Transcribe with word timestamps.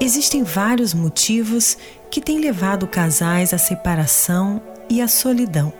Existem 0.00 0.44
vários 0.44 0.94
motivos 0.94 1.76
que 2.08 2.20
têm 2.20 2.38
levado 2.40 2.86
casais 2.86 3.52
à 3.52 3.58
separação 3.58 4.62
e 4.88 5.02
à 5.02 5.08
solidão, 5.08 5.72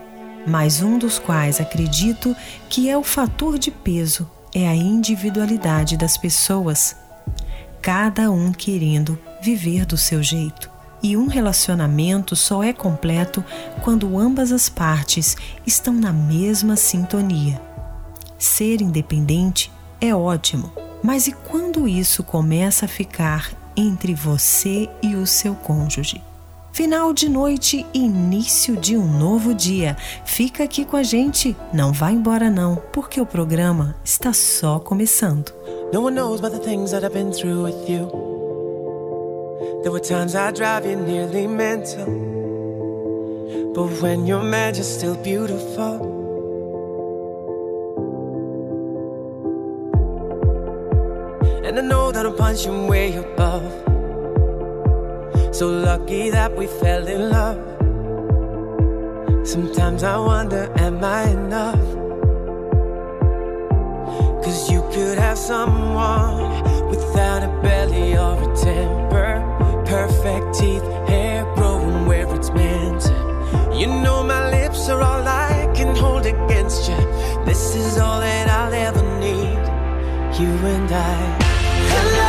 mas 0.45 0.81
um 0.81 0.97
dos 0.97 1.17
quais 1.17 1.61
acredito 1.61 2.35
que 2.69 2.89
é 2.89 2.97
o 2.97 3.03
fator 3.03 3.57
de 3.57 3.71
peso 3.71 4.29
é 4.53 4.67
a 4.67 4.75
individualidade 4.75 5.95
das 5.95 6.17
pessoas 6.17 6.97
cada 7.81 8.29
um 8.29 8.51
querendo 8.51 9.17
viver 9.41 9.85
do 9.85 9.95
seu 9.95 10.21
jeito. 10.21 10.69
E 11.01 11.15
um 11.15 11.27
relacionamento 11.27 12.35
só 12.35 12.61
é 12.61 12.73
completo 12.73 13.43
quando 13.81 14.19
ambas 14.19 14.51
as 14.51 14.67
partes 14.67 15.37
estão 15.65 15.93
na 15.93 16.11
mesma 16.11 16.75
sintonia. 16.75 17.61
Ser 18.37 18.81
independente 18.81 19.71
é 20.01 20.13
ótimo, 20.13 20.73
mas 21.01 21.27
e 21.27 21.31
quando 21.31 21.87
isso 21.87 22.21
começa 22.21 22.83
a 22.83 22.89
ficar 22.89 23.58
entre 23.79 24.13
você 24.13 24.89
e 25.01 25.15
o 25.15 25.25
seu 25.25 25.55
cônjuge? 25.55 26.21
Final 26.73 27.13
de 27.13 27.27
noite 27.27 27.85
início 27.93 28.75
de 28.77 28.95
um 28.95 29.05
novo 29.05 29.53
dia. 29.53 29.97
Fica 30.25 30.63
aqui 30.63 30.85
com 30.85 30.97
a 30.97 31.03
gente, 31.03 31.55
não 31.73 31.91
vá 31.91 32.11
embora 32.11 32.49
não, 32.49 32.75
porque 32.93 33.19
o 33.19 33.25
programa 33.25 33.95
está 34.03 34.33
só 34.33 34.79
começando. 34.79 35.51
No 35.93 36.01
one 36.01 36.15
knows 36.15 36.39
about 36.39 36.57
the 36.57 36.63
things 36.63 36.91
that 36.91 37.05
I've 37.05 37.13
been 37.13 37.31
through 37.31 37.63
with 37.63 37.89
you. 37.89 38.07
There 39.81 39.91
were 39.91 40.01
times 40.01 40.35
I 40.35 40.51
drive 40.51 40.85
you 40.85 40.97
nearly 40.97 41.47
mental. 41.47 42.05
But 43.73 44.01
when 44.01 44.27
you're 44.27 44.43
mad, 44.43 44.75
you're 44.75 44.83
still 44.83 45.15
beautiful. 45.15 46.18
And 51.69 51.77
I 51.77 51.81
know 51.83 52.11
that 52.11 52.25
I'm 52.25 52.35
punching 52.35 52.87
way 52.87 53.15
above. 53.15 53.61
So 55.55 55.69
lucky 55.69 56.31
that 56.31 56.57
we 56.57 56.65
fell 56.65 57.05
in 57.05 57.29
love. 57.29 57.59
Sometimes 59.47 60.01
I 60.01 60.17
wonder, 60.17 60.73
am 60.77 61.03
I 61.03 61.29
enough? 61.29 61.87
Cause 64.43 64.71
you 64.71 64.81
could 64.91 65.19
have 65.19 65.37
someone 65.37 66.89
without 66.89 67.43
a 67.43 67.61
belly 67.61 68.17
or 68.17 68.33
a 68.33 68.55
temper. 68.57 69.31
Perfect 69.85 70.55
teeth, 70.57 70.81
hair 71.07 71.45
growing 71.53 72.07
where 72.07 72.35
it's 72.35 72.49
meant. 72.49 73.03
You 73.79 73.85
know 73.85 74.23
my 74.23 74.49
lips 74.49 74.89
are 74.89 75.03
all 75.03 75.27
I 75.27 75.71
can 75.75 75.95
hold 75.95 76.25
against 76.25 76.89
you. 76.89 76.97
This 77.45 77.75
is 77.75 77.99
all 77.99 78.21
that 78.21 78.49
I'll 78.49 78.73
ever 78.73 79.03
need. 79.19 79.61
You 80.39 80.49
and 80.65 80.91
I. 80.91 81.48
Hello, 81.91 82.28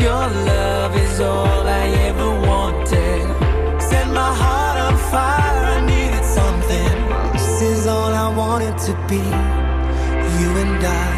Your 0.00 0.26
love 0.46 0.96
is 0.96 1.20
all 1.20 1.66
I 1.66 1.86
ever 2.08 2.30
wanted, 2.48 3.82
set 3.82 4.06
my 4.08 4.32
heart 4.42 4.78
on 4.86 4.96
fire. 5.10 5.64
I 5.76 5.80
needed 5.86 6.24
something. 6.24 7.32
This 7.32 7.62
is 7.62 7.86
all 7.86 8.12
I 8.12 8.28
wanted 8.34 8.78
to 8.86 8.92
be. 9.08 9.22
You 10.38 10.50
and 10.62 10.84
I. 10.84 11.17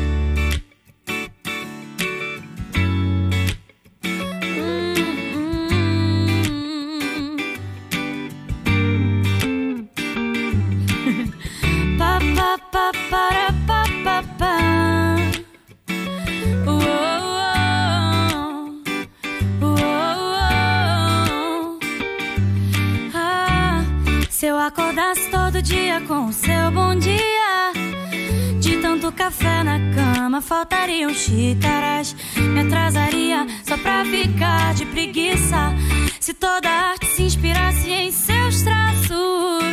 Faltariam 30.41 31.13
xícaras. 31.13 32.15
Me 32.35 32.61
atrasaria 32.61 33.45
só 33.63 33.77
pra 33.77 34.03
ficar 34.05 34.73
de 34.73 34.85
preguiça. 34.85 35.73
Se 36.19 36.33
toda 36.33 36.69
arte 36.69 37.05
se 37.07 37.23
inspirasse 37.23 37.89
em 37.89 38.11
seus 38.11 38.61
traços. 38.61 39.63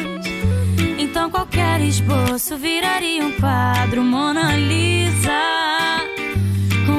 Então 0.99 1.31
qualquer 1.31 1.81
esboço 1.81 2.57
viraria 2.57 3.25
um 3.25 3.33
quadro 3.33 4.03
Mona 4.03 4.57
Lisa. 4.57 6.18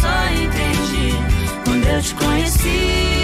só 0.00 0.14
entendi 0.32 1.12
quando 1.64 1.86
eu 1.86 2.02
te 2.02 2.14
conheci. 2.14 3.18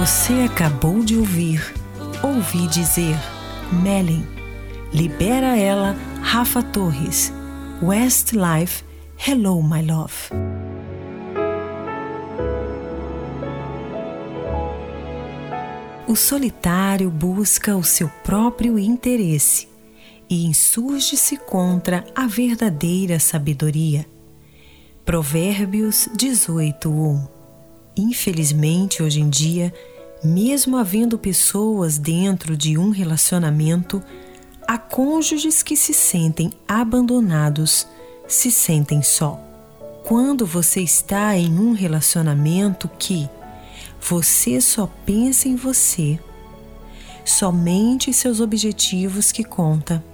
Você 0.00 0.48
acabou 0.50 1.04
de 1.04 1.16
ouvir, 1.16 1.74
ouvi 2.22 2.66
dizer, 2.68 3.18
Melin, 3.82 4.26
Libera 4.92 5.56
Ela, 5.56 5.96
Rafa 6.20 6.62
Torres, 6.64 7.32
Westlife, 7.80 8.82
Hello 9.24 9.62
My 9.62 9.82
Love. 9.82 10.30
O 16.08 16.16
solitário 16.16 17.08
busca 17.08 17.76
o 17.76 17.84
seu 17.84 18.08
próprio 18.24 18.76
interesse 18.80 19.68
e 20.28 20.44
insurge-se 20.44 21.36
contra 21.36 22.04
a 22.12 22.26
verdadeira 22.26 23.20
sabedoria. 23.20 24.04
Provérbios 25.04 26.08
18:1. 26.16 27.28
Infelizmente, 27.96 29.04
hoje 29.04 29.20
em 29.20 29.30
dia, 29.30 29.72
mesmo 30.22 30.76
havendo 30.76 31.16
pessoas 31.16 31.96
dentro 31.96 32.56
de 32.56 32.76
um 32.76 32.90
relacionamento, 32.90 34.02
há 34.70 34.78
cônjuges 34.78 35.64
que 35.64 35.74
se 35.74 35.92
sentem 35.92 36.52
abandonados, 36.68 37.88
se 38.28 38.52
sentem 38.52 39.02
só. 39.02 39.36
Quando 40.04 40.46
você 40.46 40.80
está 40.80 41.36
em 41.36 41.58
um 41.58 41.72
relacionamento 41.72 42.88
que 42.96 43.28
você 44.00 44.60
só 44.60 44.88
pensa 45.04 45.48
em 45.48 45.56
você, 45.56 46.20
somente 47.24 48.12
seus 48.12 48.38
objetivos 48.38 49.32
que 49.32 49.42
conta, 49.42 50.04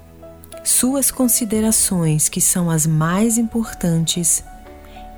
suas 0.65 1.11
considerações 1.11 2.31
que 2.31 2.41
são 2.41 2.71
as 2.71 2.87
mais 2.87 3.37
importantes, 3.37 4.43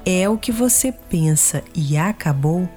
é 0.05 0.29
o 0.29 0.37
que 0.37 0.51
você 0.51 0.91
pensa 0.91 1.63
e 1.77 1.97
acabou 1.97 2.69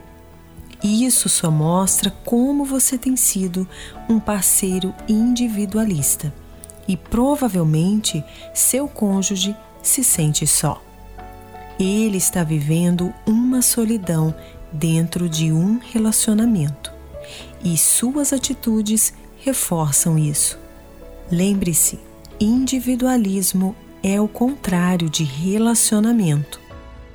isso 0.84 1.28
só 1.28 1.50
mostra 1.50 2.12
como 2.24 2.66
você 2.66 3.00
tem 3.00 3.16
sido 3.16 3.68
um 4.08 4.20
parceiro 4.20 4.94
individualista 5.08 6.32
e 6.92 6.98
provavelmente 6.98 8.22
seu 8.54 8.86
cônjuge 8.86 9.56
se 9.82 10.04
sente 10.04 10.46
só. 10.46 10.84
Ele 11.80 12.18
está 12.18 12.44
vivendo 12.44 13.14
uma 13.26 13.62
solidão 13.62 14.36
dentro 14.74 15.30
de 15.30 15.54
um 15.54 15.80
relacionamento 15.80 16.92
e 17.64 17.78
suas 17.78 18.34
atitudes 18.34 19.14
reforçam 19.40 20.18
isso. 20.18 20.60
Lembre-se, 21.32 21.98
individualismo 22.42 23.74
é 24.04 24.20
o 24.20 24.28
contrário 24.28 25.10
de 25.10 25.24
relacionamento. 25.24 26.60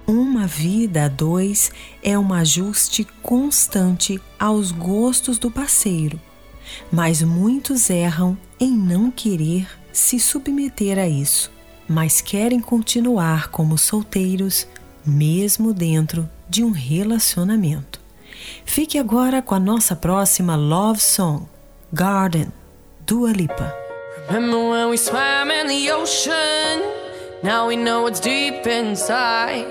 Uma 0.07 0.47
vida 0.47 1.05
a 1.05 1.09
dois 1.09 1.71
é 2.03 2.19
um 2.19 2.33
ajuste 2.33 3.07
constante 3.23 4.19
aos 4.39 4.73
gostos 4.73 5.37
do 5.37 5.51
parceiro, 5.51 6.19
mas 6.91 7.23
muitos 7.23 7.91
erram 7.91 8.37
em 8.59 8.71
não 8.71 9.11
querer 9.11 9.69
se 9.93 10.19
submeter 10.21 10.99
a 10.99 11.09
isso, 11.09 11.51
mas 11.89 12.21
querem 12.21 12.61
continuar 12.61 13.49
como 13.49 13.79
solteiros, 13.79 14.67
mesmo 15.05 15.73
dentro 15.73 16.29
de 16.49 16.63
um 16.63 16.71
relacionamento. 16.71 18.01
Fique 18.65 18.99
agora 18.99 19.41
com 19.41 19.55
a 19.55 19.61
nossa 19.61 19.97
próxima 19.97 20.57
love 20.57 21.01
song, 21.01 21.47
Garden, 21.93 22.49
Dua 23.07 23.33
Lipa. 23.33 23.75
Remember 24.29 24.71
when 24.71 24.91
we 24.91 24.99
swam 24.99 25.51
in 25.51 25.69
the 25.69 25.93
ocean? 25.93 26.83
Now 27.43 27.69
we 27.69 27.77
know 27.77 28.03
what's 28.03 28.21
deep 28.21 28.67
inside. 28.67 29.67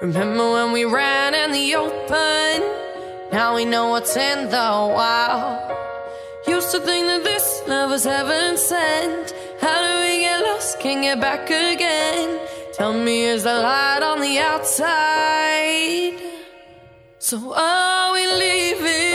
Remember 0.00 0.52
when 0.52 0.72
we 0.72 0.84
ran 0.84 1.34
in 1.34 1.52
the 1.52 1.74
open? 1.76 2.62
Now 3.32 3.54
we 3.56 3.64
know 3.64 3.88
what's 3.88 4.16
in 4.16 4.48
the 4.50 4.92
wild. 4.94 5.91
Used 6.46 6.72
to 6.72 6.80
think 6.80 7.06
that 7.06 7.22
this 7.22 7.62
love 7.68 7.90
was 7.90 8.04
heaven 8.04 8.56
sent. 8.56 9.32
How 9.60 9.78
do 9.86 10.00
we 10.06 10.20
get 10.20 10.42
lost? 10.42 10.80
Can't 10.80 11.02
get 11.02 11.20
back 11.20 11.44
again. 11.46 12.40
Tell 12.72 12.92
me, 12.92 13.24
is 13.26 13.44
the 13.44 13.54
light 13.54 14.02
on 14.02 14.20
the 14.20 14.38
outside? 14.38 16.18
So 17.18 17.54
are 17.54 18.12
we 18.12 18.26
leaving 18.26 19.11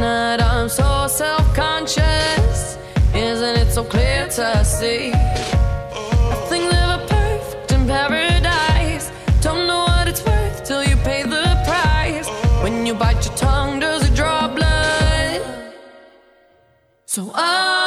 Tonight 0.00 0.40
I'm 0.40 0.70
so 0.70 1.08
self 1.08 1.54
conscious. 1.54 2.78
Isn't 3.14 3.56
it 3.58 3.70
so 3.70 3.84
clear 3.84 4.26
to 4.28 4.64
see? 4.64 5.10
Nothing's 5.10 6.72
ever 6.72 7.06
perfect 7.06 7.72
in 7.72 7.86
paradise. 7.86 9.12
Don't 9.42 9.66
know 9.66 9.80
what 9.80 10.08
it's 10.08 10.24
worth 10.24 10.64
till 10.64 10.82
you 10.82 10.96
pay 11.04 11.22
the 11.24 11.44
price. 11.66 12.26
When 12.62 12.86
you 12.86 12.94
bite 12.94 13.22
your 13.26 13.36
tongue, 13.36 13.78
does 13.80 14.08
it 14.08 14.14
draw 14.14 14.48
blood? 14.48 15.42
So 17.04 17.30
are 17.34 17.79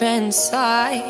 it's 0.00 0.50
deep 0.50 0.62
inside. 0.62 1.09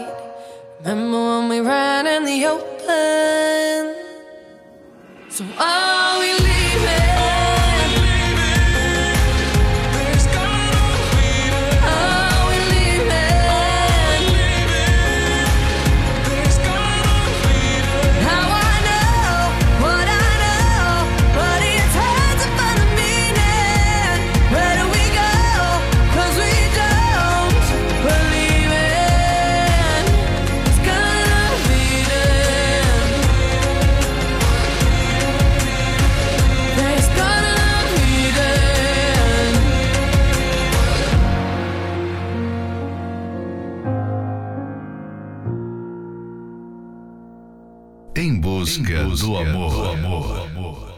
Do 49.31 49.37
amor. 49.37 49.71
Do 49.71 49.89
amor. 49.89 50.91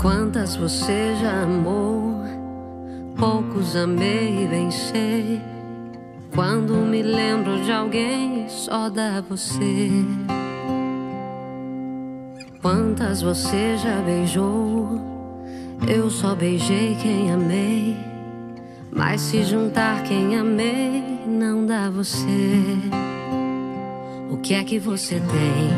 Quantas 0.00 0.56
você 0.56 1.14
já 1.20 1.42
amou, 1.42 2.24
poucos 3.16 3.76
amei 3.76 4.42
e 4.42 4.46
venci. 4.48 5.40
Quando 6.34 6.74
me 6.74 7.02
lembro 7.02 7.62
de 7.62 7.70
alguém, 7.70 8.48
só 8.48 8.88
dá 8.88 9.20
você. 9.20 9.90
Quantas 12.62 13.20
você 13.22 13.76
já 13.76 14.00
beijou? 14.02 15.00
Eu 15.88 16.08
só 16.08 16.32
beijei 16.32 16.94
quem 17.02 17.32
amei. 17.32 17.96
Mas 18.88 19.20
se 19.20 19.42
juntar 19.42 20.04
quem 20.04 20.38
amei, 20.38 21.02
não 21.26 21.66
dá 21.66 21.90
você. 21.90 22.62
O 24.30 24.36
que 24.36 24.54
é 24.54 24.62
que 24.62 24.78
você 24.78 25.16
tem? 25.16 25.70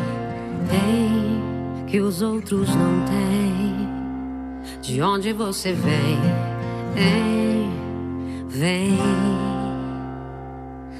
Tem 0.69 1.85
que 1.87 1.99
os 1.99 2.21
outros 2.21 2.69
não 2.75 3.03
têm. 3.05 3.89
De 4.79 5.01
onde 5.01 5.33
você 5.33 5.73
vem? 5.73 6.19
Hein? 6.95 7.71
Vem. 8.47 8.99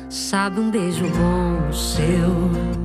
Sabe 0.10 0.60
um 0.60 0.72
beijo 0.72 1.06
bom 1.10 1.72
seu? 1.72 2.85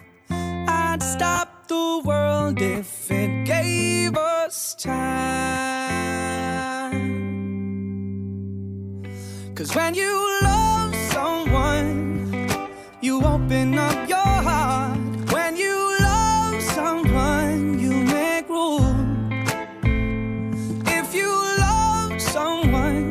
the 1.71 2.01
world 2.03 2.61
if 2.61 3.09
it 3.09 3.45
gave 3.45 4.17
us 4.17 4.75
time. 4.75 4.91
Cause 9.55 9.73
when 9.73 9.93
you 9.95 10.13
love 10.43 10.93
someone, 11.15 11.89
you 12.99 13.23
open 13.35 13.77
up 13.77 13.99
your 14.15 14.33
heart. 14.47 14.99
When 15.35 15.51
you 15.55 15.77
love 16.09 16.61
someone, 16.77 17.79
you 17.83 17.93
make 18.17 18.49
room. 18.49 19.29
If 20.99 21.07
you 21.19 21.31
love 21.67 22.19
someone 22.35 23.01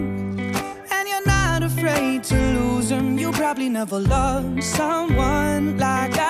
and 0.95 1.05
you're 1.11 1.29
not 1.37 1.63
afraid 1.63 2.25
to 2.25 2.39
lose 2.59 2.91
them, 2.91 3.19
you 3.19 3.33
probably 3.33 3.71
never 3.71 3.99
loved 3.99 4.63
someone 4.63 5.79
like 5.79 6.19
I 6.19 6.30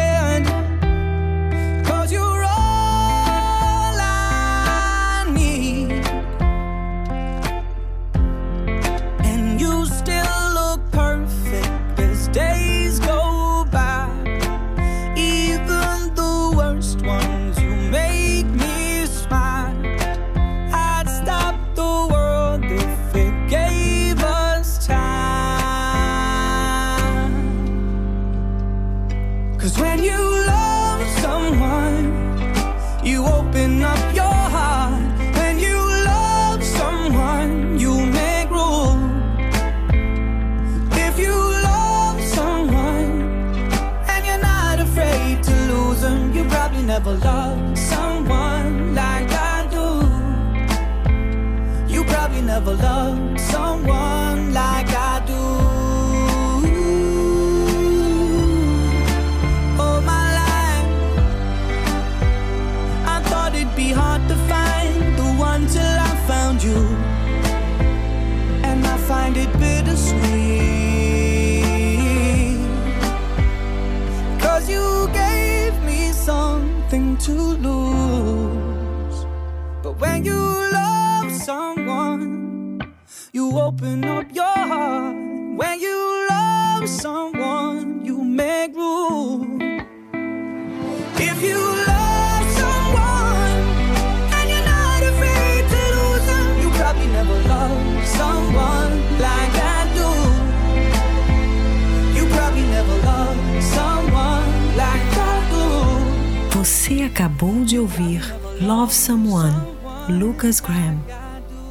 Lucas 110.41 110.59
Graham. 110.59 110.99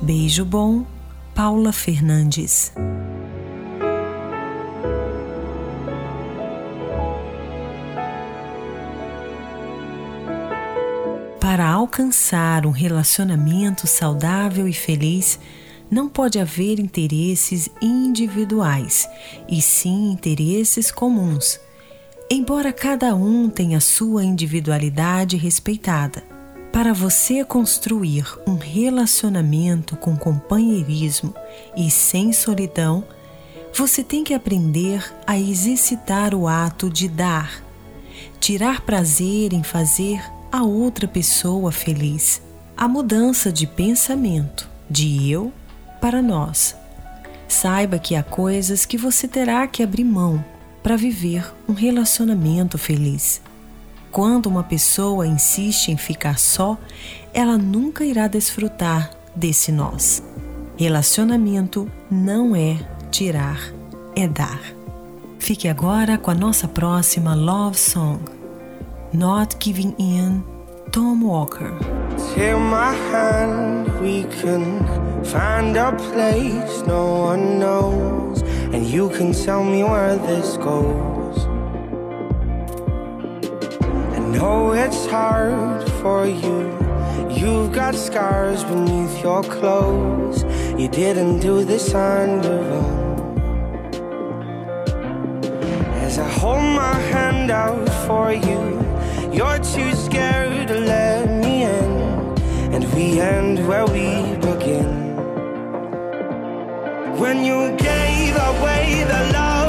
Beijo 0.01 0.45
bom, 0.45 0.87
Paula 1.35 1.73
Fernandes. 1.73 2.73
Para 11.41 11.69
alcançar 11.69 12.65
um 12.65 12.71
relacionamento 12.71 13.89
saudável 13.89 14.69
e 14.69 14.73
feliz, 14.73 15.41
não 15.91 16.09
pode 16.09 16.39
haver 16.39 16.79
interesses 16.79 17.69
individuais, 17.83 19.09
e 19.49 19.61
sim 19.61 20.13
interesses 20.13 20.93
comuns. 20.93 21.59
Embora 22.31 22.73
cada 22.73 23.17
um 23.17 23.51
tenha 23.51 23.81
sua 23.81 24.23
individualidade 24.23 25.37
respeitada, 25.37 26.30
para 26.73 26.93
você 26.93 27.45
construir 27.45 28.25
um 28.47 28.55
relacionamento 28.55 29.97
com 29.97 30.17
companheirismo 30.17 31.35
e 31.77 31.91
sem 31.91 32.33
solidão, 32.33 33.05
você 33.75 34.03
tem 34.03 34.23
que 34.23 34.35
aprender 34.35 35.05
a 35.27 35.39
exercitar 35.39 36.35
o 36.35 36.47
ato 36.47 36.89
de 36.89 37.09
dar, 37.09 37.63
tirar 38.39 38.83
prazer 38.83 39.53
em 39.53 39.63
fazer 39.63 40.23
a 40.51 40.63
outra 40.63 41.07
pessoa 41.07 41.71
feliz, 41.71 42.43
a 42.77 42.89
mudança 42.89 43.53
de 43.53 43.67
pensamento 43.67 44.69
de 44.89 45.31
eu 45.31 45.53
para 46.01 46.23
nós. 46.23 46.75
Saiba 47.49 47.99
que 47.99 48.15
há 48.15 48.23
coisas 48.23 48.87
que 48.87 48.97
você 48.97 49.27
terá 49.27 49.67
que 49.67 49.83
abrir 49.83 50.05
mão 50.05 50.45
para 50.83 50.97
viver 50.97 51.53
um 51.69 51.73
relacionamento 51.73 52.79
feliz. 52.79 53.43
Quando 54.11 54.47
uma 54.47 54.65
pessoa 54.65 55.27
insiste 55.27 55.89
em 55.89 55.97
ficar 55.97 56.39
só, 56.39 56.77
ela 57.33 57.57
nunca 57.57 58.05
irá 58.05 58.27
desfrutar 58.27 59.11
desse 59.35 59.71
nós. 59.71 60.23
Relacionamento 60.77 61.89
não 62.11 62.57
é 62.57 62.77
tirar, 63.11 63.61
é 64.17 64.27
dar. 64.27 64.61
Fique 65.39 65.69
agora 65.69 66.19
com 66.19 66.31
a 66.31 66.35
nossa 66.35 66.67
próxima 66.67 67.35
love 67.35 67.79
song, 67.79 68.21
Not 69.13 69.57
Giving 69.61 69.95
In, 69.99 70.43
Tom 70.91 71.23
Walker. 71.23 71.73
My 72.37 72.95
hand, 73.13 73.89
we 74.01 74.25
can 74.43 74.85
find 75.25 75.77
a 75.77 75.93
place 75.93 76.83
no 76.87 77.27
one 77.27 77.59
knows, 77.59 78.43
and 78.73 78.87
you 78.87 79.09
can 79.09 79.33
tell 79.33 79.63
me 79.63 79.85
where 79.85 80.17
this 80.17 80.57
goes. 80.57 81.10
Know 84.41 84.73
it's 84.73 85.05
hard 85.07 85.87
for 86.01 86.27
you. 86.27 86.61
You've 87.39 87.73
got 87.73 87.95
scars 87.95 88.65
beneath 88.65 89.23
your 89.23 89.43
clothes. 89.43 90.45
You 90.81 90.89
didn't 90.89 91.41
do 91.41 91.65
this 91.65 91.95
on 91.95 92.43
your 92.43 92.65
own. 92.81 93.39
As 96.07 96.19
I 96.19 96.29
hold 96.41 96.65
my 96.85 96.97
hand 97.13 97.51
out 97.51 97.89
for 98.07 98.33
you, 98.33 98.63
you're 99.37 99.63
too 99.75 99.93
scared 100.07 100.69
to 100.69 100.79
let 100.95 101.29
me 101.43 101.55
in. 101.77 101.93
And 102.75 102.83
we 102.95 103.21
end 103.21 103.57
where 103.69 103.87
we 103.97 104.09
begin. 104.49 104.91
When 107.23 107.45
you 107.49 107.61
gave 107.77 108.35
away 108.51 109.05
the 109.13 109.21
love 109.35 109.60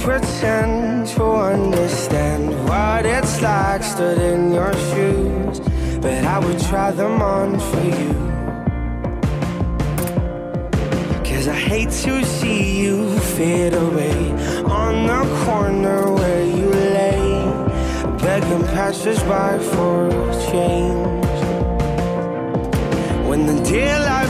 pretend 0.00 1.06
to 1.08 1.24
understand 1.24 2.50
what 2.68 3.04
it's 3.04 3.42
like 3.42 3.82
stood 3.82 4.18
in 4.18 4.52
your 4.52 4.72
shoes, 4.72 5.60
but 6.00 6.24
I 6.24 6.38
would 6.38 6.60
try 6.60 6.90
them 6.90 7.20
on 7.20 7.60
for 7.68 7.84
you. 8.00 8.12
Cause 11.28 11.48
I 11.48 11.54
hate 11.54 11.90
to 12.04 12.24
see 12.24 12.80
you 12.80 13.18
fade 13.36 13.74
away 13.74 14.20
on 14.64 15.06
the 15.06 15.22
corner 15.44 16.12
where 16.14 16.44
you 16.44 16.68
lay. 16.68 17.10
passers-by 18.74 19.58
for 19.72 20.10
change. 20.50 21.40
When 23.28 23.46
the 23.46 23.62
daylight 23.62 24.29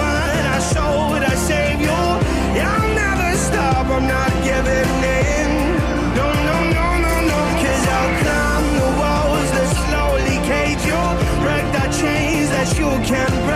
you. 12.81 12.91
Break 13.11 13.50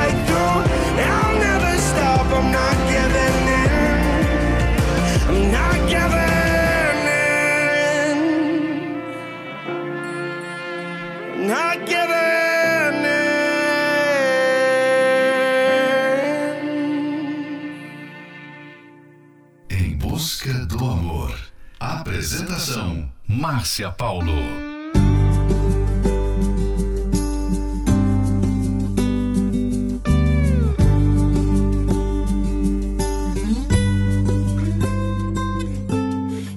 Apresentação: 22.25 23.07
Márcia 23.27 23.91
Paulo. 23.91 24.31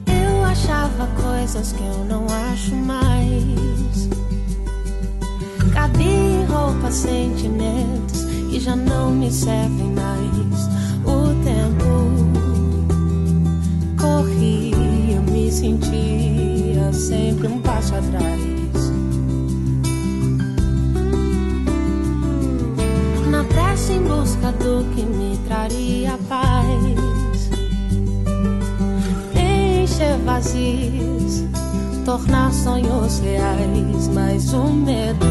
Eu 0.07 0.45
achava 0.47 1.07
coisas 1.21 1.75
que 1.75 1.83
eu 1.83 2.05
não 2.07 2.25
acho 2.51 2.75
mais. 2.75 4.09
Cabia 5.75 6.07
em 6.07 6.47
roupas, 6.47 6.95
sentimentos 6.95 8.25
que 8.51 8.59
já 8.59 8.75
não 8.75 9.11
me 9.11 9.31
servem 9.31 9.89
mais. 9.89 9.98
Sentia 15.59 16.93
sempre 16.93 17.49
um 17.49 17.61
passo 17.61 17.93
atrás. 17.93 18.93
Na 23.29 23.43
pressa 23.43 23.93
em 23.93 24.03
busca 24.03 24.53
do 24.53 24.85
que 24.95 25.03
me 25.03 25.37
traria 25.49 26.17
paz 26.29 26.69
encher 29.35 30.17
vazios, 30.19 31.45
tornar 32.05 32.53
sonhos 32.53 33.19
reais, 33.19 34.09
mas 34.15 34.53
o 34.53 34.73
medo 34.73 35.27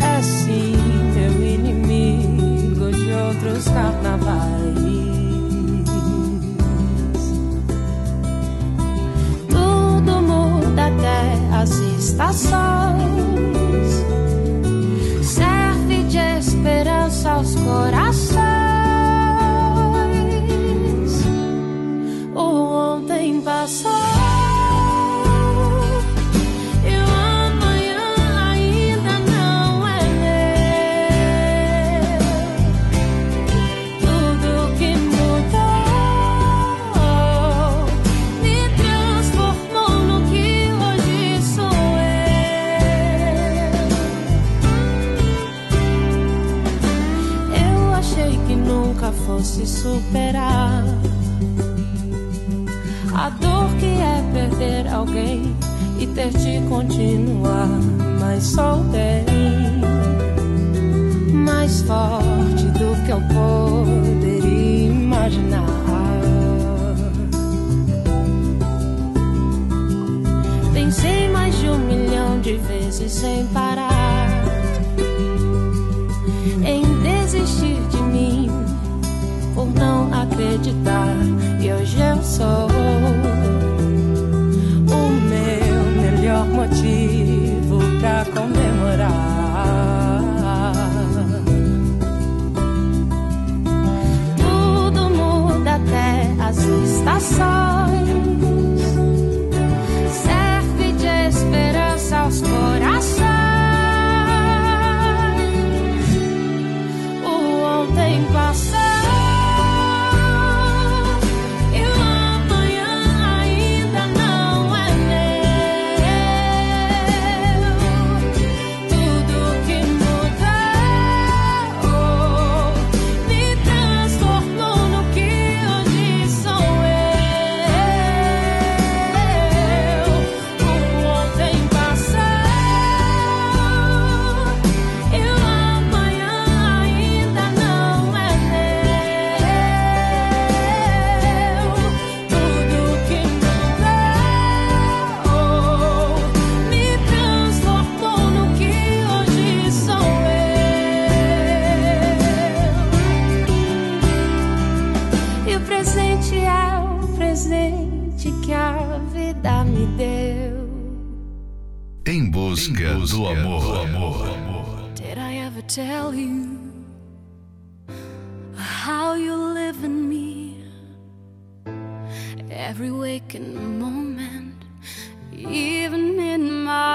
é 0.00 0.20
sim 0.22 0.74
meu 1.14 1.46
inimigo 1.46 2.90
de 2.90 3.12
outros 3.12 3.64
carnavais. 3.68 5.17
Estações, 11.98 12.54
serve 15.22 16.04
de 16.04 16.18
esperança 16.38 17.30
aos 17.30 17.54
corações. 17.56 18.07
Alguém 54.98 55.54
e 55.98 56.06
ter 56.08 56.30
de 56.30 56.60
continuar, 56.68 57.68
mas 58.20 58.44
sou 58.44 58.84
mais 61.32 61.82
forte 61.82 62.64
do 62.64 63.04
que 63.04 63.12
eu 63.12 63.20
poderia 63.28 64.88
imaginar. 64.88 65.66
Pensei 70.72 71.28
mais 71.28 71.56
de 71.58 71.68
um 71.68 71.78
milhão 71.78 72.40
de 72.40 72.56
vezes 72.56 73.12
sem 73.12 73.46
parar 73.48 73.67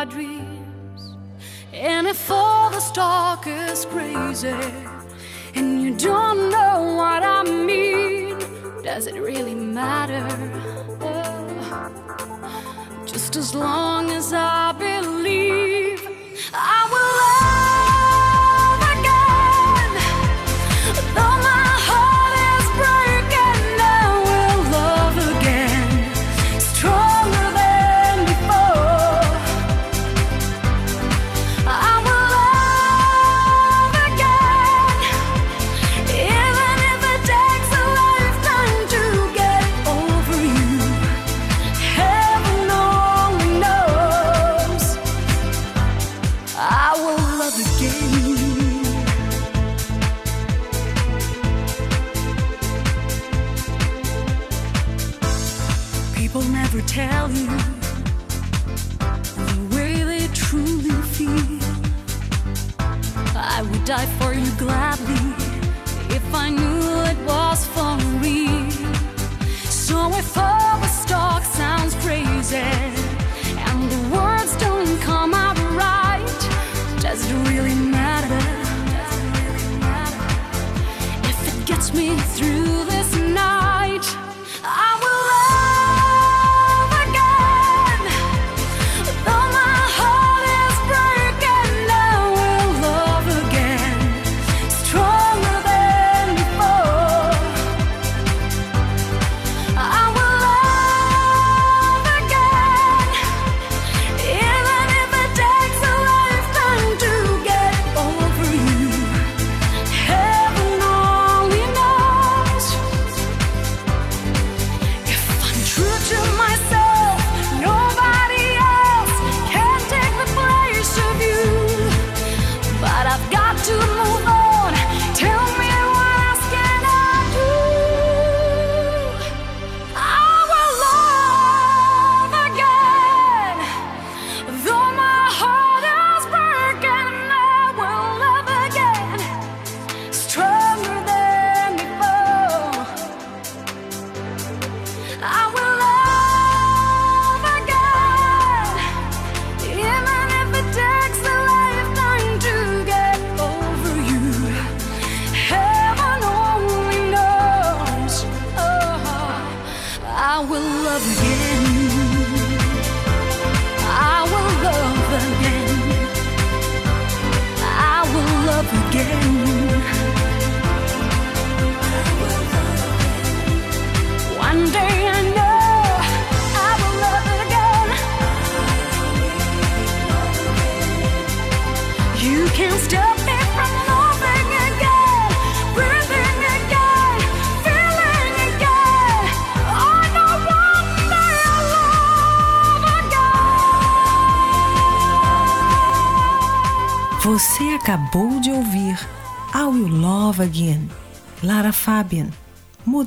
my 0.06 0.12
dreams. 0.12 1.16
And 1.72 2.08
if 2.08 2.30
all 2.30 2.70
the 2.70 2.82
talk 2.94 3.48
is 3.48 3.86
crazy 3.86 4.54
and 5.56 5.82
you 5.82 5.96
don't 5.96 6.50
know 6.50 6.96
what 6.98 7.24
I 7.24 7.44
mean, 7.44 8.38
does 8.84 9.08
it 9.08 9.16
really 9.16 9.56
matter? 9.56 10.28
Just 13.06 13.36
as 13.36 13.56
long 13.56 14.12
as 14.12 14.34
I 14.34 14.74
believe 14.74 16.02
I 16.54 16.83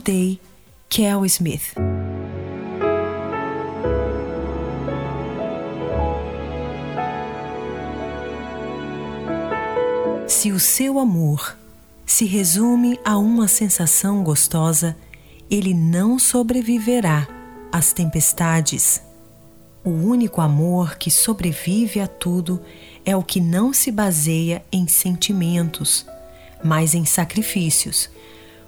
Mudei, 0.07 0.39
Kel 0.89 1.27
Smith. 1.27 1.75
Se 10.29 10.53
o 10.53 10.61
seu 10.61 11.01
amor 11.01 11.59
se 12.05 12.25
resume 12.25 13.01
a 13.05 13.19
uma 13.19 13.49
sensação 13.49 14.23
gostosa, 14.23 14.97
ele 15.51 15.75
não 15.75 16.21
sobreviverá 16.21 17.27
às 17.73 17.93
tempestades. 17.93 19.03
O 19.83 19.91
único 19.91 20.41
amor 20.41 20.99
que 20.99 21.11
sobrevive 21.11 21.99
a 21.99 22.07
tudo 22.07 22.63
é 23.05 23.17
o 23.17 23.25
que 23.25 23.41
não 23.41 23.73
se 23.73 23.91
baseia 23.91 24.65
em 24.71 24.87
sentimentos, 24.87 26.07
mas 26.63 26.95
em 26.95 27.05
sacrifícios. 27.05 28.09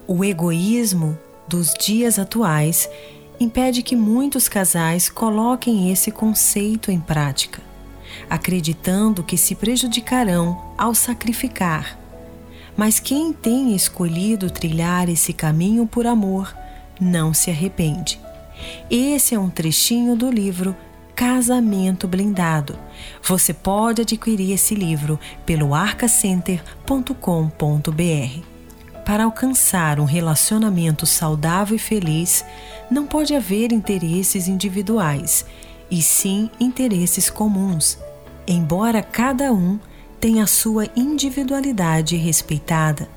O 0.05 0.24
egoísmo 0.24 1.16
dos 1.49 1.72
dias 1.74 2.18
atuais 2.18 2.88
impede 3.40 3.82
que 3.82 3.96
muitos 3.96 4.49
casais 4.49 5.09
coloquem 5.09 5.90
esse 5.90 6.11
conceito 6.11 6.90
em 6.90 7.01
prática, 7.01 7.62
acreditando 8.28 9.22
que 9.22 9.36
se 9.36 9.55
prejudicarão 9.55 10.72
ao 10.76 10.94
sacrificar. 10.94 11.99
Mas 12.76 13.01
quem 13.01 13.32
tem 13.32 13.74
escolhido 13.74 14.51
trilhar 14.51 15.09
esse 15.09 15.32
caminho 15.32 15.86
por 15.86 16.07
amor 16.07 16.55
não 17.01 17.32
se 17.32 17.51
arrepende. 17.51 18.20
Esse 18.90 19.34
é 19.34 19.38
um 19.38 19.49
trechinho 19.49 20.16
do 20.16 20.30
livro 20.30 20.76
Casamento 21.14 22.07
Blindado. 22.07 22.78
Você 23.22 23.53
pode 23.53 24.03
adquirir 24.03 24.53
esse 24.53 24.74
livro 24.74 25.18
pelo 25.44 25.74
arcacenter.com.br. 25.74 28.58
Para 29.09 29.25
alcançar 29.25 29.99
um 30.01 30.05
relacionamento 30.05 31.07
saudável 31.07 31.77
e 31.77 31.79
feliz, 31.79 32.45
não 32.91 33.07
pode 33.07 33.35
haver 33.35 33.73
interesses 33.73 34.49
individuais, 34.49 35.47
e 35.91 36.03
sim 36.03 36.51
interesses 36.61 37.31
comuns, 37.31 37.97
embora 38.47 39.03
cada 39.03 39.51
um 39.51 39.81
tenha 40.21 40.47
sua 40.47 40.89
individualidade 40.95 42.17
respeitada. 42.17 43.09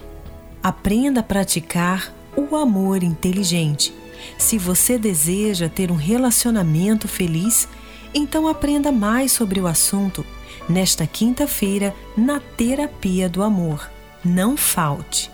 Aprenda 0.63 1.19
a 1.19 1.23
praticar 1.23 2.09
o 2.37 2.55
amor 2.55 3.03
inteligente 3.03 3.93
Se 4.37 4.57
você 4.57 4.97
deseja 4.97 5.67
ter 5.67 5.91
um 5.91 5.95
relacionamento 5.95 7.05
feliz, 7.05 7.67
então 8.13 8.47
aprenda 8.47 8.93
mais 8.93 9.33
sobre 9.33 9.59
o 9.59 9.67
assunto 9.67 10.25
nesta 10.69 11.05
quinta-feira 11.05 11.93
na 12.15 12.39
Terapia 12.39 13.27
do 13.27 13.43
Amor. 13.43 13.91
Não 14.23 14.55
falte, 14.55 15.29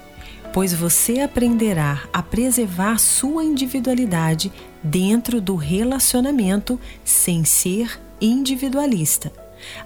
pois 0.53 0.73
você 0.73 1.19
aprenderá 1.19 2.03
a 2.11 2.21
preservar 2.21 2.97
sua 2.97 3.43
individualidade 3.43 4.51
dentro 4.83 5.39
do 5.39 5.55
relacionamento 5.55 6.79
sem 7.03 7.43
ser 7.43 7.99
individualista. 8.19 9.31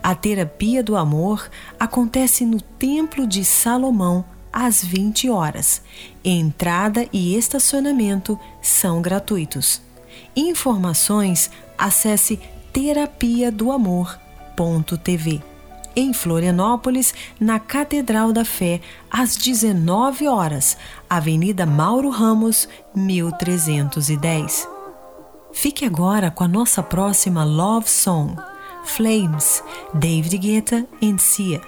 A 0.01 0.13
terapia 0.15 0.83
do 0.83 0.95
amor 0.95 1.49
acontece 1.79 2.45
no 2.45 2.61
Templo 2.61 3.25
de 3.25 3.43
Salomão 3.43 4.25
às 4.51 4.83
20 4.83 5.29
horas. 5.29 5.81
Entrada 6.23 7.07
e 7.11 7.35
estacionamento 7.35 8.39
são 8.61 9.01
gratuitos. 9.01 9.81
Informações 10.35 11.49
acesse 11.77 12.39
terapia 12.71 13.51
do 13.51 13.71
amor.tv. 13.71 15.50
Em 15.95 16.13
Florianópolis, 16.13 17.13
na 17.39 17.59
Catedral 17.59 18.31
da 18.31 18.45
Fé, 18.45 18.81
às 19.09 19.35
19 19.35 20.27
horas, 20.27 20.77
Avenida 21.09 21.65
Mauro 21.65 22.09
Ramos, 22.09 22.67
1310. 22.95 24.67
Fique 25.51 25.85
agora 25.85 26.31
com 26.31 26.43
a 26.43 26.47
nossa 26.47 26.81
próxima 26.81 27.43
Love 27.43 27.89
Song, 27.89 28.35
Flames, 28.85 29.63
David 29.93 30.37
Guetta 30.37 30.87
e 31.01 31.19
Sia. 31.19 31.61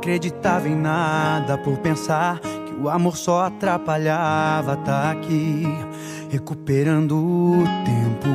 Acreditava 0.00 0.66
em 0.66 0.74
nada 0.74 1.58
por 1.58 1.76
pensar 1.76 2.40
que 2.40 2.72
o 2.80 2.88
amor 2.88 3.18
só 3.18 3.44
atrapalhava, 3.44 4.74
tá 4.78 5.10
aqui 5.10 5.66
recuperando 6.30 7.12
o 7.12 7.64
tempo. 7.84 8.30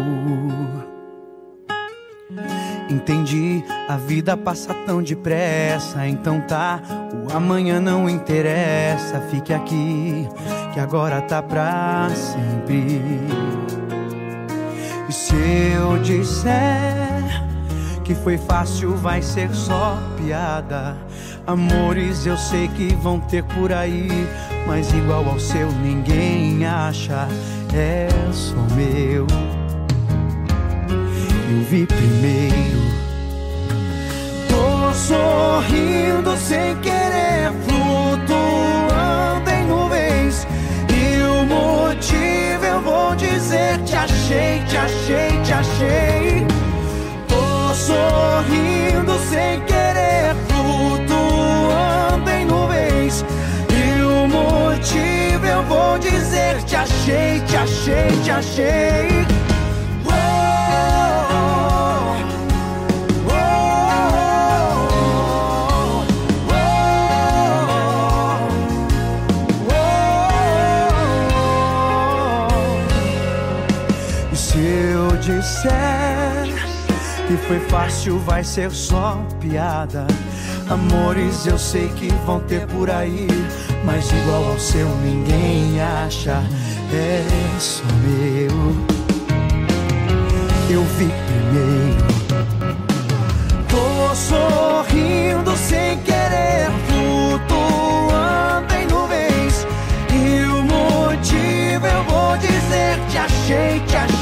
Entendi, 2.87 3.63
a 3.89 3.97
vida 3.97 4.37
passa 4.37 4.75
tão 4.85 5.01
depressa, 5.01 6.07
então 6.07 6.39
tá, 6.41 6.79
o 7.11 7.35
amanhã 7.35 7.79
não 7.79 8.07
interessa, 8.07 9.19
fique 9.31 9.51
aqui, 9.51 10.29
que 10.71 10.79
agora 10.79 11.19
tá 11.23 11.41
pra 11.41 12.09
sempre. 12.11 13.01
E 15.09 15.11
se 15.11 15.35
eu 15.75 15.97
disser 15.97 17.15
que 18.03 18.13
foi 18.13 18.37
fácil, 18.37 18.95
vai 18.95 19.19
ser 19.23 19.49
só 19.51 19.97
piada. 20.15 20.95
Amores 21.47 22.25
eu 22.25 22.35
sei 22.37 22.67
que 22.69 22.95
vão 22.95 23.19
ter 23.19 23.43
por 23.43 23.71
aí, 23.71 24.09
mas 24.65 24.91
igual 24.91 25.23
ao 25.29 25.39
seu 25.39 25.71
ninguém 25.73 26.65
acha, 26.65 27.27
é 27.71 28.07
só 28.31 28.55
meu. 28.75 29.27
Eu 31.47 31.61
vi 31.69 31.85
primeiro. 31.85 32.81
Tô 34.49 34.91
sorrindo 34.93 36.35
sem 36.35 36.75
querer, 36.77 37.51
flutuando 37.67 39.49
em 39.51 39.67
nuvens. 39.67 40.47
E 40.89 41.21
o 41.21 41.45
motivo 41.45 42.65
eu 42.65 42.81
vou 42.81 43.15
dizer: 43.15 43.77
te 43.83 43.95
achei, 43.95 44.63
te 44.67 44.77
achei, 44.77 45.41
te 45.43 45.53
achei. 45.53 46.47
Tô 47.27 47.73
sorrindo 47.75 49.13
sem 49.29 49.59
querer, 49.61 49.74
dizer: 55.97 56.63
te 56.63 56.75
achei, 56.75 57.39
te 57.41 57.55
achei, 57.55 58.21
te 58.23 58.31
achei. 58.31 59.25
que 77.27 77.37
foi 77.47 77.59
fácil 77.59 78.19
vai 78.19 78.43
ser 78.43 78.71
só 78.71 79.21
piada. 79.39 80.05
Amores 80.69 81.45
eu 81.45 81.57
sei 81.57 81.89
que 81.89 82.07
vão 82.25 82.39
ter 82.39 82.65
por 82.67 82.89
aí, 82.89 83.27
mas 83.85 84.11
igual 84.11 84.43
ao 84.51 84.59
seu 84.59 84.87
ninguém 85.03 85.79
acha. 85.81 86.43
É 86.91 87.23
só 87.59 87.83
meu. 88.03 88.75
Eu 90.69 90.83
vi 90.97 91.09
primeiro. 91.27 92.05
Tô 93.69 94.15
sorrindo 94.15 95.55
sem 95.55 95.99
querer, 95.99 96.71
flutuando 96.87 98.73
em 98.73 98.87
nuvens. 98.87 99.67
E 100.11 100.43
o 100.45 100.63
motivo 100.63 101.85
eu 101.85 102.03
vou 102.05 102.37
dizer: 102.37 102.99
te 103.09 103.17
achei, 103.17 103.79
te 103.81 103.95
achei, 103.95 104.14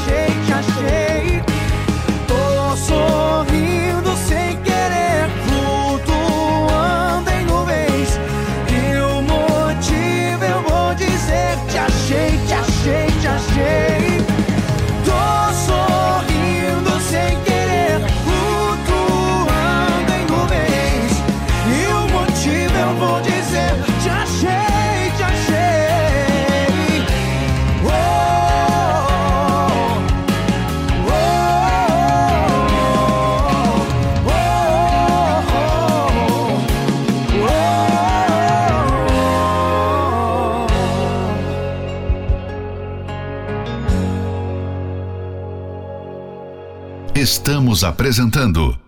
Estamos 47.24 47.82
apresentando 47.82 48.78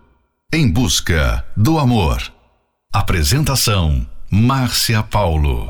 Em 0.52 0.70
Busca 0.70 1.42
do 1.56 1.78
Amor. 1.78 2.20
Apresentação: 2.92 4.06
Márcia 4.30 5.02
Paulo. 5.02 5.66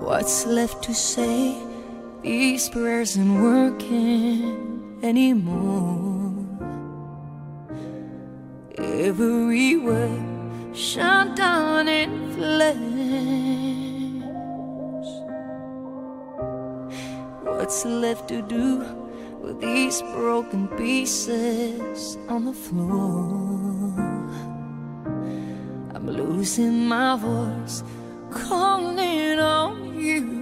What's 0.00 0.46
left 0.46 0.86
to 0.86 0.94
say? 0.94 1.71
These 2.22 2.68
prayers 2.68 3.18
aren't 3.18 3.42
working 3.42 5.00
anymore. 5.02 6.46
Everywhere 8.78 10.24
shut 10.72 11.34
down 11.34 11.88
in 11.88 12.32
flames. 12.34 14.22
What's 17.42 17.84
left 17.84 18.28
to 18.28 18.40
do 18.42 18.84
with 19.40 19.60
these 19.60 20.00
broken 20.02 20.68
pieces 20.68 22.16
on 22.28 22.44
the 22.44 22.52
floor? 22.52 23.94
I'm 25.92 26.06
losing 26.06 26.86
my 26.86 27.16
voice, 27.16 27.82
calling 28.30 29.40
on 29.40 29.98
you. 29.98 30.41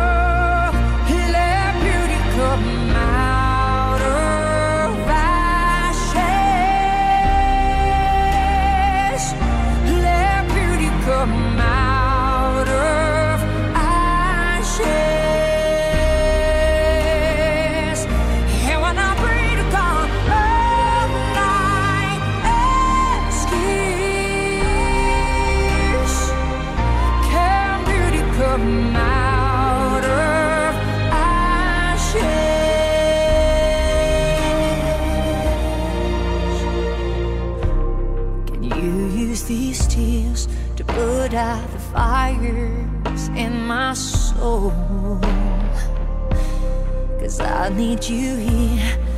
I 47.61 47.69
need 47.69 48.03
you 48.05 48.37
here. 48.37 49.10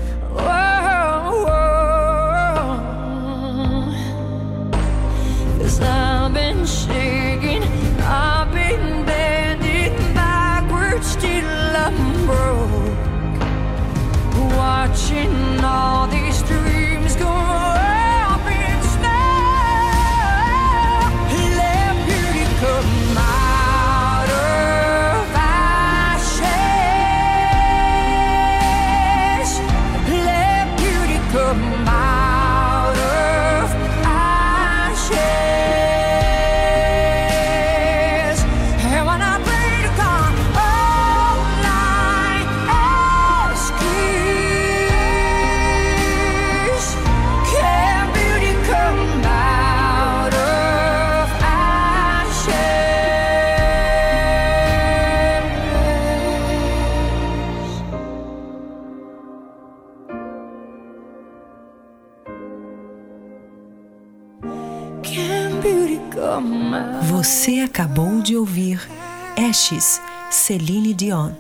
Celine 70.46 70.94
Dion. 70.94 71.32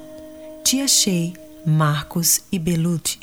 Te 0.63 0.79
achei, 0.79 1.33
Marcos 1.65 2.45
e 2.49 2.57
Belucci. 2.57 3.19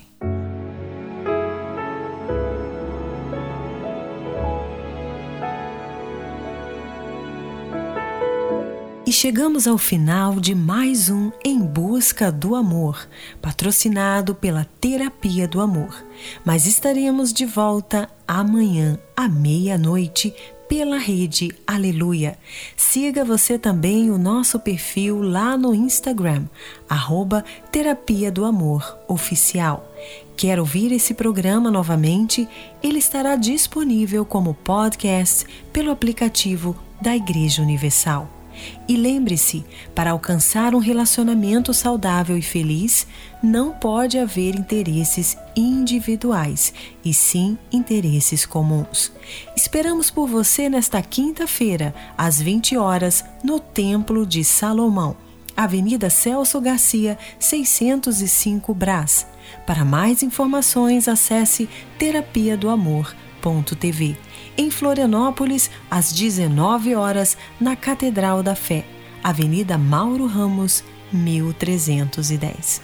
E 9.07 9.11
chegamos 9.11 9.66
ao 9.66 9.78
final 9.78 10.39
de 10.39 10.55
mais 10.55 11.09
um 11.09 11.33
Em 11.43 11.59
Busca 11.59 12.31
do 12.31 12.55
Amor, 12.55 13.09
patrocinado 13.41 14.35
pela 14.35 14.66
Terapia 14.83 15.49
do 15.49 15.62
Amor. 15.62 16.05
Mas 16.45 16.66
estaremos 16.66 17.33
de 17.33 17.47
volta 17.47 18.07
amanhã 18.28 18.99
à 19.16 19.26
meia-noite 19.31 20.35
pela 20.70 20.98
rede 20.98 21.52
Aleluia. 21.66 22.38
Siga 22.76 23.24
você 23.24 23.58
também 23.58 24.08
o 24.08 24.16
nosso 24.16 24.60
perfil 24.60 25.20
lá 25.20 25.56
no 25.56 25.74
Instagram, 25.74 26.44
arroba 26.88 27.44
Terapia 27.72 28.30
do 28.30 28.44
Amor 28.44 28.96
Oficial. 29.08 29.92
Quer 30.36 30.60
ouvir 30.60 30.92
esse 30.92 31.12
programa 31.12 31.72
novamente? 31.72 32.48
Ele 32.80 33.00
estará 33.00 33.34
disponível 33.34 34.24
como 34.24 34.54
podcast 34.54 35.44
pelo 35.72 35.90
aplicativo 35.90 36.76
da 37.02 37.16
Igreja 37.16 37.62
Universal. 37.62 38.39
E 38.88 38.96
lembre-se: 38.96 39.64
para 39.94 40.11
alcançar 40.11 40.74
um 40.74 40.78
relacionamento 40.78 41.72
saudável 41.72 42.36
e 42.36 42.42
feliz, 42.42 43.06
não 43.42 43.72
pode 43.72 44.18
haver 44.18 44.54
interesses 44.54 45.36
individuais, 45.56 46.72
e 47.04 47.14
sim 47.14 47.56
interesses 47.72 48.44
comuns. 48.44 49.12
Esperamos 49.56 50.11
por 50.11 50.26
você 50.26 50.68
nesta 50.68 51.00
quinta-feira, 51.02 51.94
às 52.16 52.40
20 52.40 52.76
horas, 52.76 53.24
no 53.42 53.58
Templo 53.61 54.26
de 54.26 54.44
Salomão, 54.44 55.16
Avenida 55.56 56.11
Celso 56.11 56.61
Garcia, 56.61 57.18
605 57.38 58.74
Brás. 58.74 59.26
Para 59.66 59.84
mais 59.84 60.22
informações, 60.22 61.08
acesse 61.08 61.68
terapia 61.98 62.56
do 62.56 62.68
amor.tv 62.68 64.16
em 64.61 64.70
Florianópolis, 64.70 65.70
às 65.90 66.12
19 66.12 66.94
horas, 66.94 67.34
na 67.58 67.74
Catedral 67.74 68.42
da 68.42 68.54
Fé, 68.54 68.84
Avenida 69.24 69.78
Mauro 69.78 70.26
Ramos, 70.26 70.84
1310. 71.11 72.82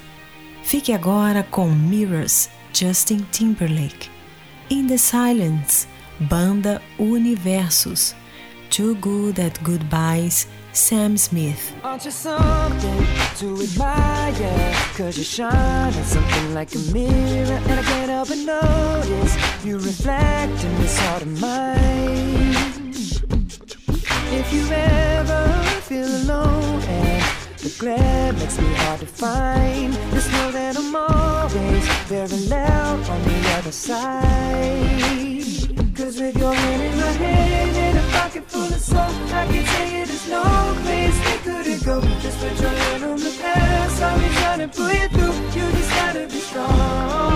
Fique 0.62 0.91
agora 0.91 1.43
com 1.43 1.68
Mirrors, 1.68 2.49
Justin 2.72 3.18
Timberlake. 3.31 4.09
In 4.70 4.87
the 4.87 4.97
Silence, 4.97 5.87
Banda 6.18 6.81
Universos. 6.99 8.16
Too 8.70 8.95
Good 8.95 9.39
at 9.39 9.62
Goodbyes, 9.62 10.49
Sam 10.77 11.16
Smith. 11.16 11.74
Aren't 11.83 12.05
you 12.05 12.11
something 12.11 13.07
to 13.37 13.62
admire? 13.62 14.74
Cause 14.95 15.16
you 15.16 15.24
shine 15.24 15.95
at 15.95 16.05
something 16.05 16.55
like 16.55 16.74
a 16.74 16.79
mirror, 16.93 17.61
and 17.68 17.81
I 17.81 17.83
can't 17.83 18.11
help 18.11 18.29
but 18.29 18.39
notice 18.39 19.64
you 19.64 19.79
reflect 19.79 20.64
in 20.64 20.77
this 20.77 20.99
heart 20.99 21.22
of 21.22 21.41
mine. 21.41 22.93
If 24.39 24.53
you 24.53 24.68
ever 24.70 25.62
feel 25.81 26.09
alone 26.09 26.83
and 26.83 27.24
the 27.59 27.74
glare 27.79 28.33
makes 28.35 28.59
me 28.59 28.72
hard 28.74 29.01
to 29.01 29.07
find, 29.07 29.95
just 30.12 30.31
know 30.33 30.51
that 30.53 30.77
I'm 30.77 30.95
always 30.95 31.89
on 33.09 33.22
the 33.22 33.55
other 33.59 33.72
side. 33.72 34.27
Cause 35.97 36.20
with 36.20 36.37
your 36.37 36.53
hand 36.53 36.83
in 36.83 37.01
my 37.01 37.12
hand 37.12 37.86
pocket 38.27 38.51
full 38.51 38.64
of 38.64 38.81
soul, 38.81 38.99
I 38.99 39.47
can 39.47 39.64
tell 39.64 39.89
you 39.89 40.05
there's 40.05 40.29
no 40.29 40.43
place 40.83 41.16
we 41.27 41.39
couldn't 41.45 41.85
go. 41.85 42.01
Just 42.20 42.39
put 42.41 42.61
your 42.61 42.70
hand 42.70 43.05
on 43.05 43.18
the 43.20 43.39
past, 43.41 44.03
I'll 44.03 44.18
be 44.18 44.35
trying 44.35 44.59
to 44.59 44.68
pull 44.68 44.93
you 44.93 45.09
through. 45.09 45.35
You 45.55 45.70
just 45.70 45.91
gotta 45.91 46.27
be 46.27 46.41
strong. 46.41 47.36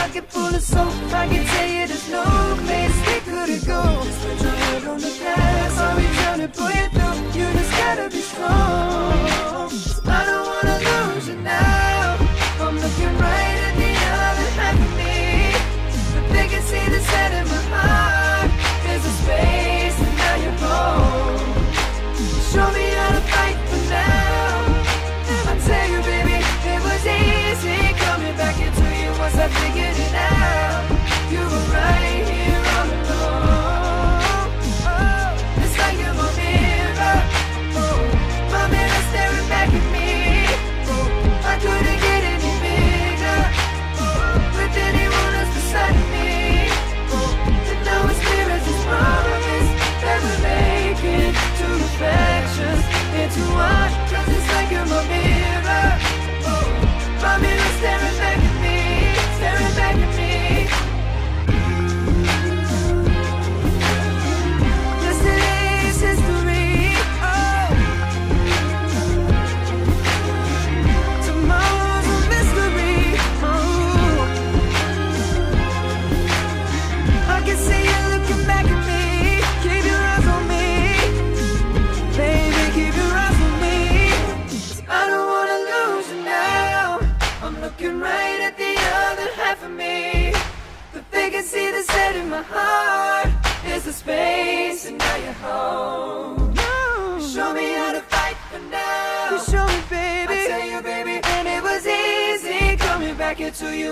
pocket 0.00 0.24
full 0.32 0.54
of 0.54 0.62
soap, 0.62 0.92
I 1.12 1.28
can 1.28 1.44
tell 1.46 1.68
you 1.68 1.86
there's 1.86 2.08
no 2.08 2.24
place 2.64 2.96
we 3.06 3.16
couldn't 3.30 3.66
go. 3.66 3.82
Put 4.22 4.42
your 4.42 4.56
head 4.62 4.84
on 4.84 4.98
the 4.98 5.12
past, 5.22 5.78
I'll 5.78 5.96
be 5.96 6.06
trying 6.18 6.40
to 6.40 6.48
pull 6.48 6.70
you 6.80 6.88
through. 6.94 7.38
You 7.38 7.46
just 7.58 7.72
gotta 7.80 8.08
be 8.08 8.22
strong. 8.22 9.70
I 10.06 10.20
don't 10.28 10.46
wanna 10.52 10.76
lose 10.88 11.28
you 11.28 11.36
now. 11.36 11.89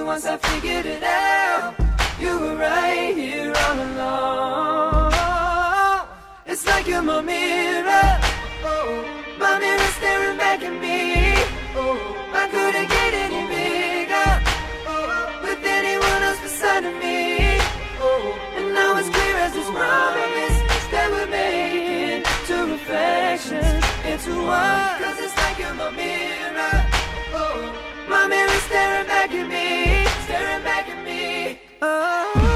once 0.09 0.25
I 0.25 0.39
figured 0.39 0.87
it 0.87 1.03
out, 1.03 1.75
you 2.19 2.41
were 2.41 2.57
right 2.57 3.15
here 3.15 3.53
all 3.65 3.79
along. 3.89 5.13
It's 6.47 6.65
like 6.67 6.87
you're 6.89 7.03
my 7.03 7.21
mirror, 7.21 8.09
oh, 8.65 9.05
my 9.39 9.59
mirror 9.59 9.91
staring 9.99 10.39
back 10.39 10.63
at 10.63 10.73
me. 10.81 11.35
Oh, 11.77 12.01
I 12.33 12.49
couldn't 12.49 12.89
get 12.89 13.13
any 13.25 13.43
bigger 13.53 14.31
oh, 14.89 15.41
with 15.45 15.63
anyone 15.63 16.23
else 16.29 16.41
beside 16.41 16.85
of 16.87 16.95
me. 17.05 17.61
Oh, 18.01 18.35
and 18.57 18.73
now 18.73 18.97
it's 18.97 19.11
clear 19.11 19.37
as 19.45 19.53
this 19.53 19.69
promise 19.69 20.59
that 20.93 21.09
we're 21.13 21.29
making 21.29 22.25
two 22.49 22.65
reflections 22.73 23.85
into 24.09 24.33
one. 24.41 25.03
Cause 25.03 25.19
it's 25.21 25.37
like 25.37 25.59
you're 25.59 25.75
my 25.75 25.91
mirror. 25.91 26.77
Oh. 27.35 27.97
My 28.09 28.27
mirror's 28.27 28.63
staring 28.63 29.07
back 29.07 29.31
at 29.33 29.47
me, 29.47 30.07
staring 30.25 30.65
back 30.65 30.89
at 30.89 31.05
me. 31.05 31.61
Oh. 31.83 32.47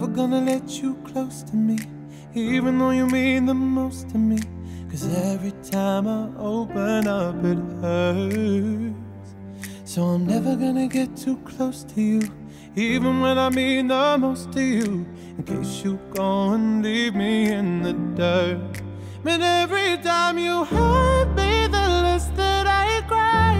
Never 0.00 0.12
gonna 0.14 0.40
let 0.40 0.82
you 0.82 0.94
close 1.04 1.42
to 1.42 1.54
me, 1.54 1.78
even 2.34 2.78
though 2.78 2.88
you 2.88 3.06
mean 3.06 3.44
the 3.44 3.52
most 3.52 4.08
to 4.08 4.16
me. 4.16 4.38
Cause 4.90 5.04
every 5.14 5.52
time 5.70 6.08
I 6.08 6.30
open 6.38 7.06
up, 7.06 7.44
it 7.44 7.58
hurts. 7.82 8.94
So 9.84 10.04
I'm 10.04 10.26
never 10.26 10.56
gonna 10.56 10.88
get 10.88 11.14
too 11.18 11.36
close 11.44 11.84
to 11.84 12.00
you, 12.00 12.22
even 12.76 13.20
when 13.20 13.36
I 13.36 13.50
mean 13.50 13.88
the 13.88 14.16
most 14.18 14.52
to 14.52 14.62
you. 14.62 15.06
In 15.36 15.44
case 15.44 15.84
you 15.84 16.00
go 16.14 16.52
and 16.54 16.82
leave 16.82 17.14
me 17.14 17.52
in 17.52 17.82
the 17.82 17.92
dirt. 17.92 18.80
But 19.22 19.42
every 19.42 19.98
time 19.98 20.38
you 20.38 20.64
hurt 20.64 21.28
me, 21.36 21.66
the 21.66 21.86
less 22.04 22.28
that 22.40 22.66
I 22.66 23.02
cry. 23.06 23.54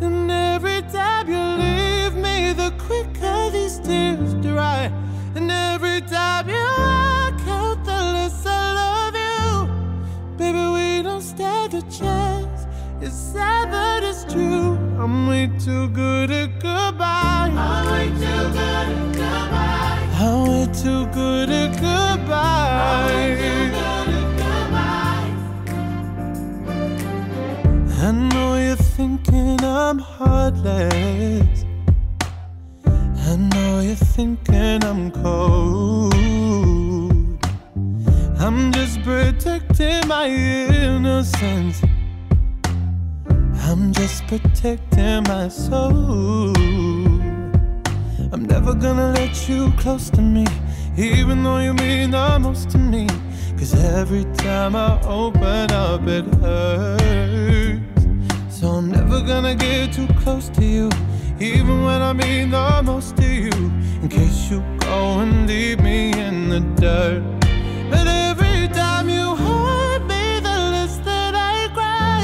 And 0.00 0.28
every 0.28 0.82
time 0.90 1.28
you 1.28 1.44
leave 1.64 2.16
me, 2.16 2.52
the 2.52 2.72
quicker 2.84 3.50
these 3.50 3.78
tears 3.78 4.34
dry. 4.44 4.90
And 5.34 5.50
every 5.50 6.00
time 6.02 6.48
you 6.48 6.54
walk 6.56 7.40
out, 7.48 7.84
the 7.84 7.98
less 8.14 8.44
I 8.44 8.74
love 8.80 9.14
you. 9.14 9.66
Baby, 10.36 10.64
we 10.76 11.02
don't 11.02 11.22
stand 11.22 11.72
a 11.74 11.82
chance. 11.82 12.66
It's 13.00 13.16
sad, 13.16 13.70
but 13.70 14.04
it's 14.04 14.24
true. 14.32 14.76
I'm 15.00 15.26
way 15.26 15.50
too 15.58 15.88
good 15.88 16.30
at 16.30 16.60
goodbye. 16.60 17.50
I'm 17.50 17.90
way 17.92 18.08
too 18.10 18.42
good 18.58 18.88
at 18.92 19.14
goodbye. 19.16 20.08
I'm 20.20 20.48
way 20.48 20.66
too 20.82 21.06
good 21.06 21.50
at 21.50 21.72
goodbye. 21.80 22.92
I 28.04 28.10
know 28.10 28.56
you're 28.56 28.76
thinking 28.76 29.64
I'm 29.64 29.98
heartless. 29.98 31.64
I 33.32 33.36
know 33.36 33.80
you're 33.80 33.94
thinking 33.94 34.84
I'm 34.84 35.10
cold. 35.10 36.12
I'm 38.38 38.70
just 38.72 39.00
protecting 39.00 40.06
my 40.06 40.28
innocence. 40.28 41.80
I'm 43.62 43.90
just 43.94 44.26
protecting 44.26 45.22
my 45.22 45.48
soul. 45.48 46.54
I'm 48.34 48.44
never 48.44 48.74
gonna 48.74 49.12
let 49.12 49.48
you 49.48 49.72
close 49.78 50.10
to 50.10 50.20
me, 50.20 50.44
even 50.98 51.42
though 51.42 51.60
you 51.60 51.72
mean 51.72 52.10
the 52.10 52.38
most 52.38 52.68
to 52.72 52.78
me. 52.78 53.06
Cause 53.56 53.72
every 53.82 54.24
time 54.44 54.76
I 54.76 55.00
open 55.04 55.72
up, 55.72 56.06
it 56.06 56.26
hurts. 56.34 58.04
So 58.50 58.68
I'm 58.68 58.90
never 58.90 59.22
gonna 59.22 59.54
get 59.54 59.94
too 59.94 60.06
close 60.20 60.50
to 60.50 60.64
you, 60.66 60.90
even 61.40 61.84
when 61.84 62.02
I 62.02 62.12
mean 62.12 62.50
the 62.50 62.82
most 62.82 63.16
to 63.16 63.26
you. 63.26 63.50
In 64.02 64.08
case 64.08 64.50
you 64.50 64.62
go 64.80 65.20
and 65.20 65.46
leave 65.46 65.80
me 65.80 66.12
in 66.12 66.48
the 66.48 66.60
dirt. 66.80 67.22
But 67.90 68.06
every 68.06 68.68
time 68.68 69.08
you 69.08 69.36
hurt 69.36 70.02
me, 70.06 70.40
the 70.40 70.58
less 70.74 70.96
that 70.98 71.34
I 71.34 71.68
cry. 71.72 72.22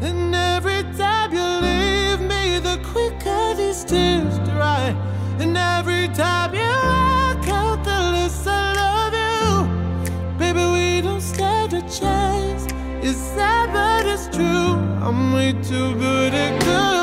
And 0.00 0.34
every 0.34 0.82
time 0.96 1.32
you 1.32 1.48
leave 1.68 2.20
me, 2.20 2.58
the 2.58 2.76
quicker 2.92 3.54
these 3.54 3.84
tears 3.84 4.38
dry. 4.50 4.94
And 5.38 5.56
every 5.56 6.08
time 6.08 6.54
you 6.54 6.72
walk 6.92 7.48
out, 7.48 7.84
the 7.84 8.00
less 8.14 8.46
I 8.46 8.74
love 8.82 9.14
you. 9.26 10.38
Baby, 10.38 10.64
we 10.76 11.00
don't 11.00 11.20
stand 11.20 11.72
a 11.72 11.80
chance. 11.82 12.66
It's 13.02 13.18
sad, 13.18 13.72
but 13.72 14.06
it's 14.06 14.28
true. 14.34 14.74
I'm 15.06 15.32
way 15.32 15.52
too 15.52 15.94
good 15.96 16.34
at 16.34 16.60
goodbye. 16.60 17.01